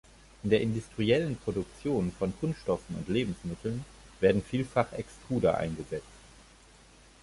In 0.41 0.49
der 0.49 0.61
industriellen 0.61 1.37
Produktion 1.37 2.11
von 2.17 2.33
Kunststoffen 2.39 2.95
und 2.95 3.07
Lebensmitteln 3.07 3.85
werden 4.19 4.41
vielfach 4.41 4.91
Extruder 4.93 5.59
eingesetzt. 5.59 6.01